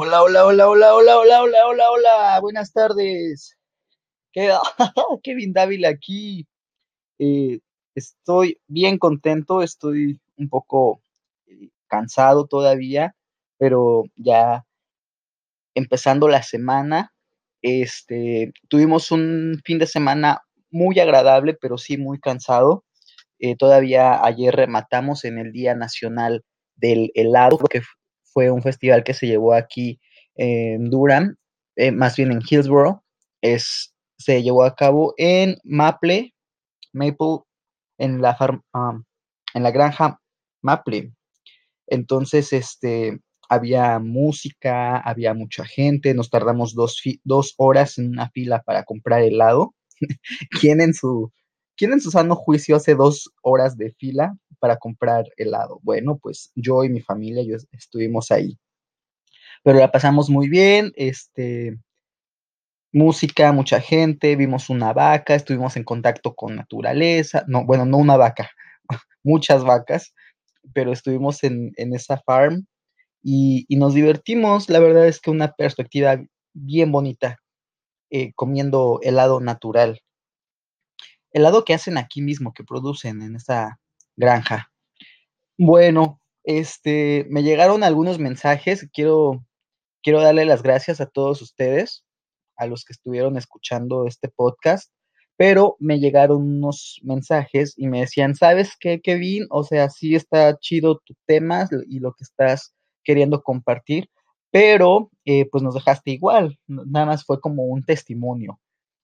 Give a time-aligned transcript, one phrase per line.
[0.00, 2.40] Hola, hola, hola, hola, hola, hola, hola, hola, hola.
[2.40, 3.58] Buenas tardes.
[4.32, 4.48] ¿Qué,
[5.24, 6.46] Kevin Dávila aquí.
[7.18, 7.58] Eh,
[7.96, 11.02] estoy bien contento, estoy un poco
[11.48, 13.16] eh, cansado todavía,
[13.58, 14.64] pero ya
[15.74, 17.12] empezando la semana,
[17.60, 22.84] este, tuvimos un fin de semana muy agradable, pero sí muy cansado.
[23.40, 26.44] Eh, todavía ayer rematamos en el Día Nacional
[26.76, 27.82] del Helado, que
[28.32, 30.00] fue un festival que se llevó aquí
[30.34, 31.36] en Durham,
[31.76, 33.00] eh, más bien en Hillsborough.
[33.40, 36.34] Es, se llevó a cabo en Maple,
[36.92, 37.38] Maple,
[37.98, 38.36] en la,
[39.54, 40.20] en la granja
[40.62, 41.12] Maple.
[41.86, 48.62] Entonces, este, había música, había mucha gente, nos tardamos dos, dos horas en una fila
[48.62, 49.74] para comprar helado.
[50.60, 51.32] ¿Quién en su
[51.78, 55.80] ¿Quién en su sano juicio hace dos horas de fila para comprar helado?
[55.82, 58.58] Bueno, pues yo y mi familia yo estuvimos ahí.
[59.62, 61.78] Pero la pasamos muy bien, este,
[62.92, 68.16] música, mucha gente, vimos una vaca, estuvimos en contacto con naturaleza, no, bueno, no una
[68.16, 68.50] vaca,
[69.24, 70.14] muchas vacas,
[70.74, 72.66] pero estuvimos en, en esa farm
[73.22, 76.22] y, y, nos divertimos, la verdad es que una perspectiva
[76.54, 77.38] bien bonita,
[78.10, 80.00] eh, comiendo helado natural
[81.32, 83.78] helado que hacen aquí mismo, que producen en esta
[84.18, 84.70] granja.
[85.56, 89.44] Bueno, este, me llegaron algunos mensajes, quiero,
[90.02, 92.04] quiero darle las gracias a todos ustedes,
[92.56, 94.92] a los que estuvieron escuchando este podcast,
[95.36, 99.46] pero me llegaron unos mensajes y me decían, ¿sabes qué, Kevin?
[99.50, 102.74] O sea, sí está chido tu tema y lo que estás
[103.04, 104.10] queriendo compartir,
[104.50, 108.60] pero eh, pues nos dejaste igual, nada más fue como un testimonio.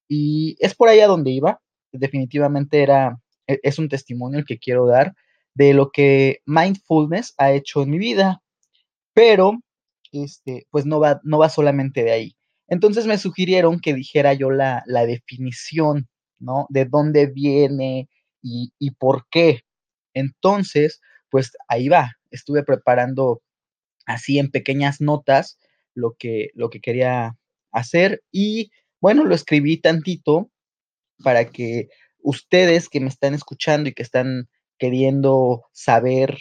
[0.09, 1.61] Y es por allá donde iba,
[1.93, 5.15] definitivamente era, es un testimonio el que quiero dar
[5.55, 8.43] de lo que mindfulness ha hecho en mi vida,
[9.13, 9.61] pero
[10.13, 12.37] este, pues no va, no va solamente de ahí.
[12.69, 16.67] Entonces me sugirieron que dijera yo la, la definición, ¿no?
[16.71, 18.09] De dónde viene
[18.43, 19.63] y, y por qué.
[20.15, 21.01] Entonces,
[21.31, 23.43] pues ahí va, estuve preparando
[24.07, 25.59] así en pequeñas notas
[25.95, 27.37] lo que, lo que quería
[27.73, 30.51] hacer y bueno, lo escribí tantito
[31.23, 31.89] para que
[32.25, 34.49] ustedes que me están escuchando y que están
[34.79, 36.39] queriendo saber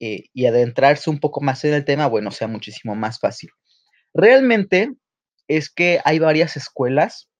[0.00, 3.50] eh, y adentrarse un poco más en el tema, bueno, sea muchísimo más fácil.
[4.12, 4.92] Realmente
[5.46, 7.30] es que hay varias escuelas,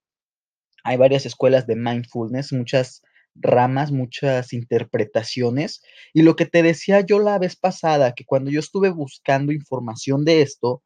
[0.83, 3.01] hay varias escuelas de mindfulness, muchas
[3.35, 5.81] ramas, muchas interpretaciones.
[6.13, 10.23] Y lo que te decía yo la vez pasada, que cuando yo estuve buscando información
[10.25, 10.81] de esto,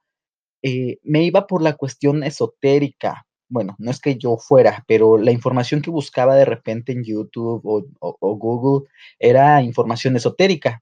[0.63, 5.31] eh, me iba por la cuestión esotérica, bueno, no es que yo fuera, pero la
[5.31, 7.61] información que buscaba de repente en YouTube
[7.99, 10.81] o, Google era información esotérica.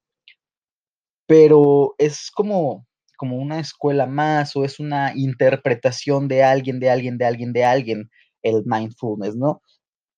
[1.28, 2.88] Pero es como,
[3.18, 7.66] como una escuela más o es una interpretación de alguien, de alguien, de alguien, de
[7.66, 8.12] alguien,
[8.42, 9.62] el mindfulness, ¿no?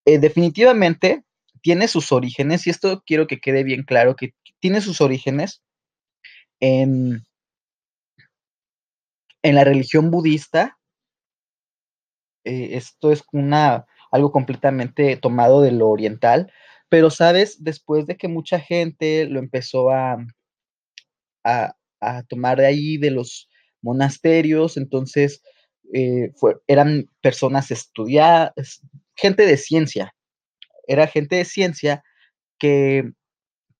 [0.06, 1.24] Eh, definitivamente
[1.62, 5.64] tiene sus orígenes, y esto quiero que quede bien claro, que tiene sus orígenes
[6.60, 7.24] en,
[9.42, 10.78] en la religión budista,
[12.44, 16.52] eh, esto es una, algo completamente tomado de lo oriental,
[16.90, 20.18] pero sabes, después de que mucha gente lo empezó a,
[21.44, 23.50] a, a tomar de ahí de los
[23.82, 25.42] monasterios, entonces
[25.94, 26.32] eh,
[26.68, 28.82] eran personas estudiadas,
[29.16, 30.16] gente de ciencia,
[30.88, 32.04] era gente de ciencia
[32.58, 33.12] que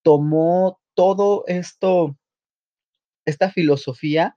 [0.02, 2.16] tomó todo esto,
[3.24, 4.36] esta filosofía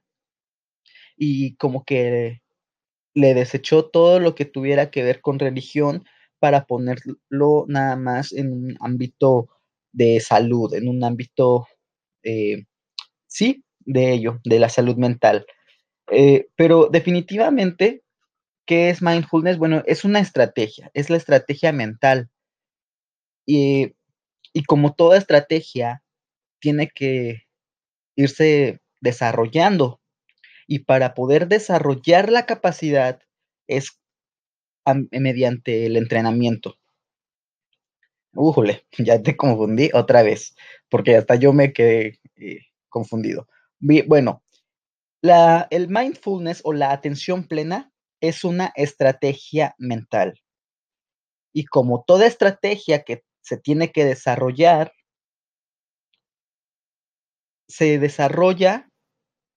[1.16, 2.40] y como que
[3.14, 6.04] le desechó todo lo que tuviera que ver con religión
[6.38, 9.48] para ponerlo nada más en un ámbito
[9.92, 11.66] de salud, en un ámbito,
[12.22, 12.64] eh,
[13.26, 15.46] sí, de ello, de la salud mental.
[16.10, 18.02] Eh, pero definitivamente,
[18.66, 19.58] ¿qué es mindfulness?
[19.58, 22.30] Bueno, es una estrategia, es la estrategia mental.
[23.46, 23.94] Y,
[24.52, 26.02] y como toda estrategia,
[26.60, 27.44] tiene que
[28.16, 30.00] irse desarrollando.
[30.68, 33.20] Y para poder desarrollar la capacidad
[33.66, 33.98] es
[35.10, 36.78] mediante el entrenamiento.
[38.34, 40.54] Újole, ya te confundí otra vez,
[40.88, 43.48] porque hasta yo me quedé eh, confundido.
[43.80, 44.42] Bueno,
[45.22, 50.40] la, el mindfulness o la atención plena es una estrategia mental.
[51.52, 54.92] Y como toda estrategia que se tiene que desarrollar,
[57.68, 58.90] se desarrolla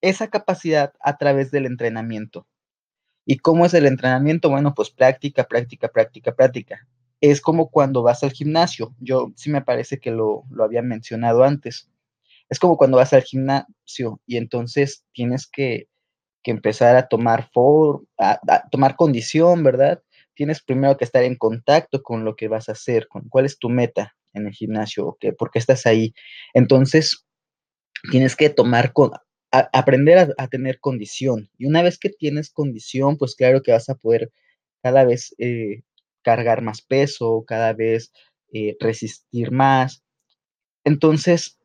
[0.01, 2.47] esa capacidad a través del entrenamiento.
[3.25, 4.49] ¿Y cómo es el entrenamiento?
[4.49, 6.87] Bueno, pues práctica, práctica, práctica, práctica.
[7.21, 8.95] Es como cuando vas al gimnasio.
[8.99, 11.89] Yo sí me parece que lo, lo había mencionado antes.
[12.49, 15.87] Es como cuando vas al gimnasio y entonces tienes que
[16.43, 18.39] que empezar a tomar, for, a,
[18.69, 20.01] tomar condición, ¿verdad?
[20.33, 23.59] Tienes primero que estar en contacto con lo que vas a hacer, con cuál es
[23.59, 26.13] tu meta en el gimnasio, o qué, por qué estás ahí.
[26.53, 27.25] Entonces,
[28.11, 29.11] tienes que tomar, con,
[29.51, 31.49] aprender a, tener condición.
[31.57, 34.31] Y una vez que tienes condición, pues claro que vas a poder
[34.81, 35.83] cada vez eh,
[36.23, 38.11] cargar más peso, cada vez
[38.53, 40.03] eh, resistir más.
[40.85, 41.59] Entonces,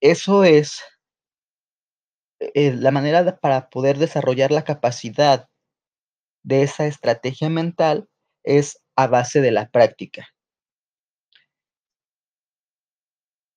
[0.00, 0.82] eso es
[2.54, 5.48] eh, la manera para poder desarrollar la capacidad
[6.42, 8.08] de esa estrategia mental
[8.42, 10.28] es a base de la práctica.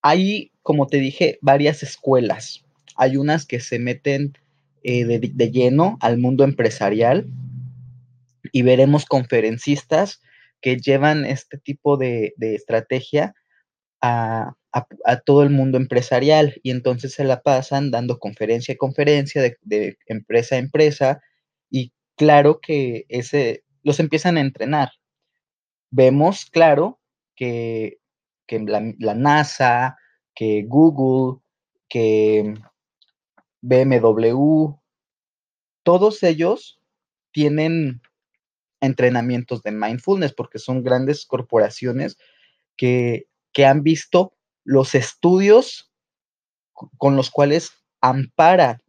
[0.01, 2.64] Hay, como te dije, varias escuelas.
[2.95, 4.37] Hay unas que se meten
[4.83, 7.27] eh, de, de, lleno al mundo empresarial
[8.51, 10.21] y veremos conferencistas
[10.61, 13.33] que llevan este tipo de, de estrategia
[14.01, 19.41] a, a, todo el mundo empresarial y entonces se la pasan dando conferencia a conferencia,
[19.41, 21.21] de, de empresa a empresa
[21.69, 24.89] y claro que ese, los empiezan a entrenar.
[25.91, 26.99] Vemos, claro,
[27.35, 27.99] que,
[28.47, 29.97] que la, la, NASA,
[30.33, 31.41] que Google,
[31.87, 32.53] que
[33.65, 34.75] BMW,
[35.83, 36.79] todos ellos
[37.31, 38.01] tienen
[38.79, 42.17] entrenamientos de mindfulness porque son grandes corporaciones
[42.77, 45.91] que, que han visto los estudios
[46.97, 47.71] con los cuales
[48.01, 48.83] ampara,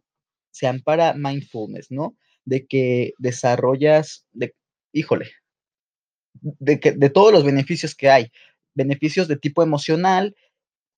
[0.51, 2.15] se ampara mindfulness, ¿no?
[2.45, 4.55] De que desarrollas, de,
[4.91, 5.31] híjole,
[6.33, 8.31] de, que, de todos los beneficios que hay,
[8.75, 10.35] beneficios de tipo emocional,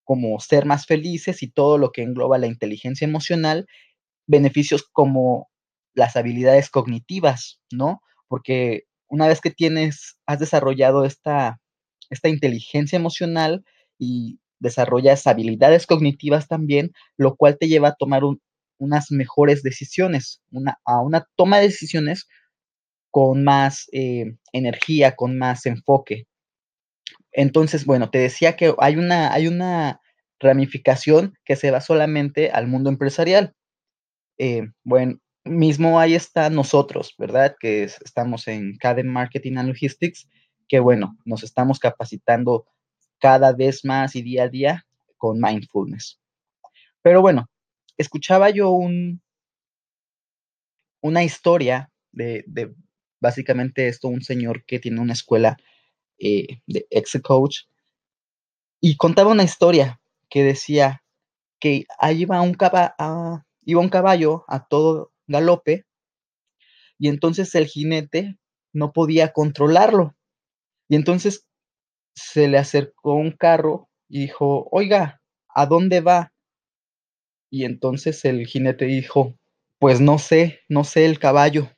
[0.10, 3.68] como ser más felices y todo lo que engloba la inteligencia emocional,
[4.26, 5.52] beneficios como
[5.94, 8.02] las habilidades cognitivas, ¿no?
[8.28, 11.62] Porque una vez que tienes, has desarrollado esta,
[12.10, 13.64] esta inteligencia emocional
[14.00, 18.42] y desarrollas habilidades cognitivas también, lo cual te lleva a tomar un,
[18.80, 22.28] unas mejores decisiones, una, a una toma de decisiones
[23.12, 26.26] con más eh, energía, con más enfoque.
[27.32, 30.02] Entonces, bueno, te decía que hay una, hay una
[30.40, 33.54] ramificación que se va solamente al mundo empresarial.
[34.38, 37.56] Eh, bueno, mismo ahí está nosotros, ¿verdad?
[37.60, 40.28] Que es, estamos en Caden Marketing and Logistics,
[40.68, 42.66] que bueno, nos estamos capacitando
[43.20, 44.86] cada vez más y día a día
[45.18, 46.20] con mindfulness.
[47.02, 47.50] Pero bueno,
[47.98, 49.22] escuchaba yo un,
[51.02, 52.74] una historia de, de
[53.20, 55.58] básicamente esto, un señor que tiene una escuela
[56.20, 57.62] eh, de Excel Coach
[58.82, 60.00] y contaba una historia
[60.30, 61.04] que decía
[61.60, 65.86] que ahí iba un, uh, iba un caballo a todo galope
[66.98, 68.38] y entonces el jinete
[68.74, 70.16] no podía controlarlo.
[70.90, 71.46] Y entonces
[72.14, 76.34] se le acercó un carro y dijo, oiga, ¿a dónde va?
[77.50, 79.36] Y entonces el jinete dijo,
[79.80, 81.70] pues no sé, no sé el caballo.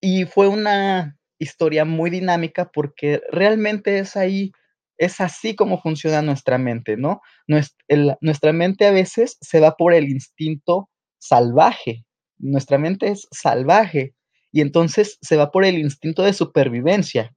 [0.00, 4.52] Y fue una historia muy dinámica porque realmente es ahí,
[4.98, 7.20] es así como funciona nuestra mente, ¿no?
[7.46, 12.04] Nuestra, nuestra mente a veces se va por el instinto salvaje,
[12.38, 14.14] nuestra mente es salvaje
[14.52, 17.34] y entonces se va por el instinto de supervivencia.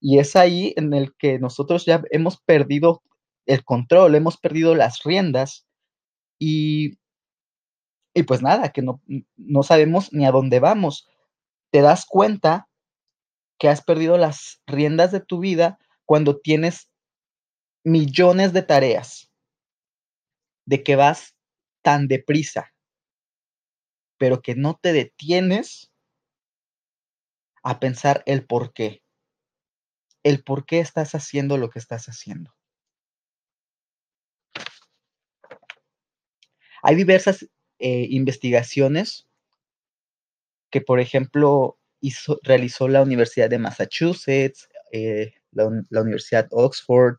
[0.00, 3.02] Y es ahí en el que nosotros ya hemos perdido
[3.46, 5.66] el control, hemos perdido las riendas
[6.38, 6.98] y,
[8.14, 9.02] y pues nada, que no,
[9.36, 11.08] no sabemos ni a dónde vamos.
[11.70, 12.69] Te das cuenta
[13.60, 16.90] que has perdido las riendas de tu vida cuando tienes
[17.84, 19.30] millones de tareas,
[20.64, 21.36] de que vas
[21.82, 22.72] tan deprisa,
[24.16, 25.92] pero que no te detienes
[27.62, 29.02] a pensar el por qué,
[30.22, 32.54] el por qué estás haciendo lo que estás haciendo.
[36.82, 37.42] Hay diversas
[37.78, 39.28] eh, investigaciones
[40.70, 41.79] que, por ejemplo,
[42.42, 47.16] realizó la Universidad de Massachusetts, eh, la, la, Universidad Oxford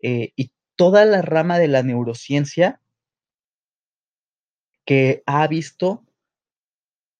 [0.00, 2.80] eh, y toda la rama de la neurociencia
[4.84, 6.04] que ha visto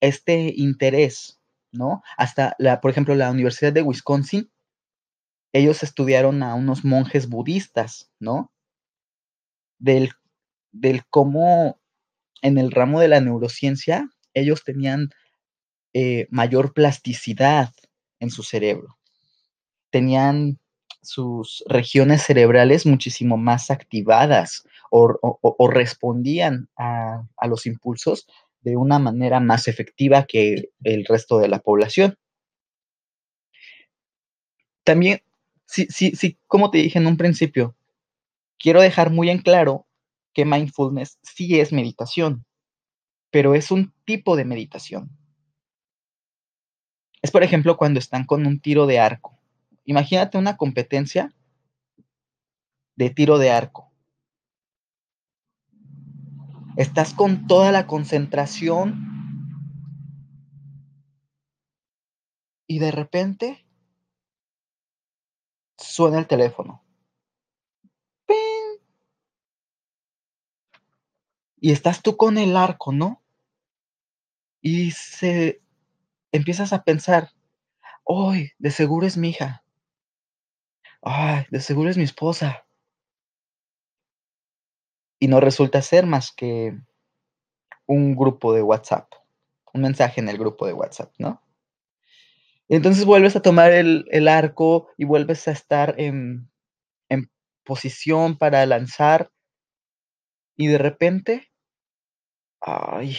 [0.00, 2.02] este interés, ¿no?
[2.16, 4.50] Hasta, la, por ejemplo, la Universidad de Wisconsin,
[5.52, 8.52] ellos estudiaron a unos monjes budistas, ¿no?
[9.78, 10.10] Del,
[10.72, 11.80] del cómo
[12.42, 15.10] en el ramo de la neurociencia ellos tenían
[15.94, 17.72] eh, mayor plasticidad
[18.20, 18.98] en su cerebro.
[19.90, 20.58] Tenían
[21.02, 28.26] sus regiones cerebrales muchísimo más activadas o, respondían a, a, los impulsos
[28.60, 32.18] de una manera más efectiva que el resto de la población.
[34.84, 35.22] También,
[35.66, 37.74] sí, sí, sí, como te dije en un principio,
[38.58, 39.86] quiero dejar muy en claro
[40.32, 42.44] que mindfulness sí es meditación.
[43.30, 45.10] pero es un tipo de meditación.
[47.22, 49.38] Es, por ejemplo, cuando están con un tiro de arco.
[49.84, 51.32] Imagínate una competencia
[52.96, 53.90] de tiro de arco.
[56.76, 59.12] Estás con toda la concentración
[62.66, 63.64] y de repente
[65.76, 66.82] suena el teléfono.
[71.60, 73.22] Y estás tú con el arco, ¿no?
[74.60, 75.61] Y se
[76.32, 77.30] empiezas a pensar,
[78.06, 78.50] ¡ay!
[78.58, 79.64] De seguro es mi hija.
[81.02, 81.46] ¡Ay!
[81.50, 82.66] De seguro es mi esposa.
[85.20, 86.76] Y no resulta ser más que
[87.86, 89.12] un grupo de WhatsApp,
[89.72, 91.42] un mensaje en el grupo de WhatsApp, ¿no?
[92.68, 96.50] Entonces vuelves a tomar el, el arco y vuelves a estar en,
[97.08, 97.30] en
[97.64, 99.30] posición para lanzar
[100.56, 101.50] y de repente,
[102.60, 103.16] ay,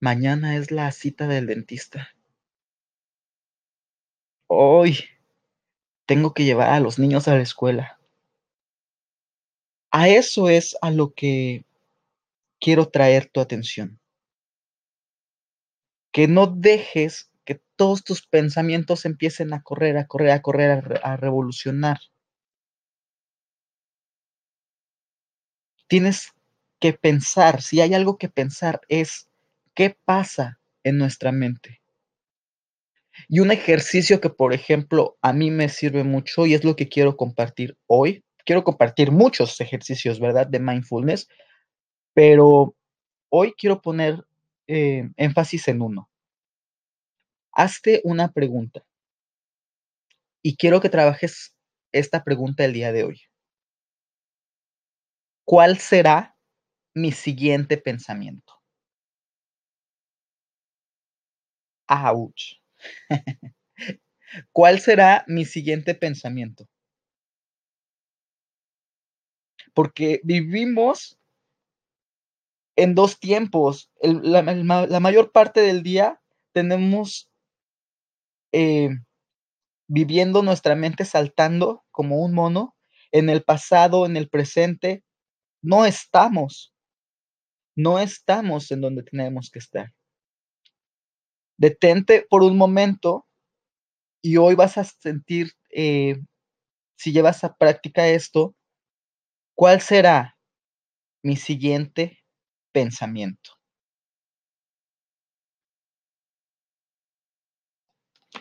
[0.00, 2.10] mañana es la cita del dentista.
[4.46, 5.04] Hoy
[6.06, 7.98] tengo que llevar a los niños a la escuela.
[9.90, 11.64] A eso es a lo que
[12.60, 14.00] quiero traer tu atención.
[16.12, 21.12] Que no dejes que todos tus pensamientos empiecen a correr, a correr, a correr, a,
[21.12, 21.98] a revolucionar.
[25.88, 26.32] Tienes
[26.80, 29.27] que pensar, si hay algo que pensar es
[29.78, 31.80] qué pasa en nuestra mente.
[33.28, 36.88] Y un ejercicio que, por ejemplo, a mí me sirve mucho y es lo que
[36.88, 38.24] quiero compartir hoy.
[38.44, 40.48] Quiero compartir muchos ejercicios, ¿verdad?
[40.48, 41.28] De mindfulness,
[42.12, 42.74] pero
[43.30, 44.26] hoy quiero poner
[44.66, 46.10] eh, énfasis en uno.
[47.52, 48.84] Hazte una pregunta
[50.42, 51.54] y quiero que trabajes
[51.92, 53.20] esta pregunta el día de hoy.
[55.44, 56.36] ¿Cuál será
[56.94, 58.57] mi siguiente pensamiento?
[61.88, 62.60] ¡Auch!
[64.52, 66.68] ¿Cuál será mi siguiente pensamiento?
[69.74, 71.18] Porque vivimos
[72.76, 73.90] en dos tiempos.
[74.02, 76.20] La mayor parte del día
[76.52, 77.30] tenemos
[78.52, 78.90] eh,
[79.88, 82.76] viviendo nuestra mente saltando como un mono
[83.10, 85.02] en el pasado, en el presente.
[85.62, 86.74] No estamos,
[87.74, 89.92] no estamos en donde tenemos que estar.
[91.58, 93.26] Detente por un momento
[94.22, 96.20] y hoy vas a sentir, eh,
[96.96, 98.54] si llevas a práctica esto,
[99.54, 100.38] ¿cuál será
[101.22, 102.20] mi siguiente
[102.72, 103.52] pensamiento?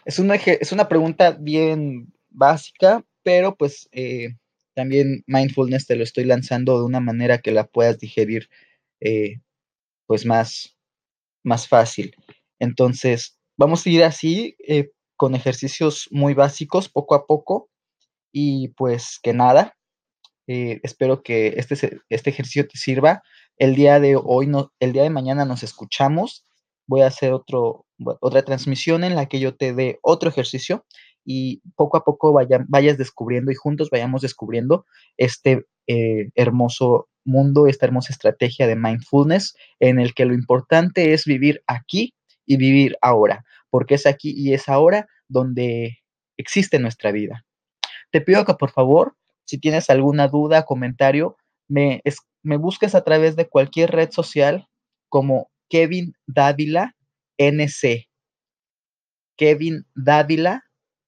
[0.05, 4.35] Es una, es una pregunta bien básica, pero pues eh,
[4.73, 8.49] también mindfulness te lo estoy lanzando de una manera que la puedas digerir
[8.99, 9.39] eh,
[10.07, 10.77] pues más,
[11.43, 12.15] más fácil.
[12.59, 17.69] Entonces, vamos a ir así eh, con ejercicios muy básicos, poco a poco,
[18.31, 19.75] y pues que nada,
[20.47, 23.21] eh, espero que este, este ejercicio te sirva.
[23.57, 26.45] El día de hoy, no, el día de mañana nos escuchamos.
[26.87, 27.85] Voy a hacer otro,
[28.21, 30.85] otra transmisión en la que yo te dé otro ejercicio
[31.25, 34.85] y poco a poco vaya- vayas descubriendo y juntos vayamos descubriendo
[35.17, 41.25] este eh, hermoso mundo, esta hermosa estrategia de mindfulness en el que lo importante es
[41.25, 42.13] vivir aquí
[42.47, 45.99] y vivir ahora, porque es aquí y es ahora donde
[46.37, 47.45] existe nuestra vida.
[48.11, 51.37] Te pido que por favor, si tienes alguna duda, comentario,
[51.67, 54.67] me, es- me busques a través de cualquier red social
[55.09, 56.95] como Kevin Dávila
[57.37, 58.07] NC.
[59.37, 60.63] Kevin Dávila